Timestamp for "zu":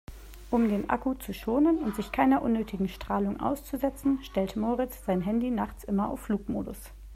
1.13-1.31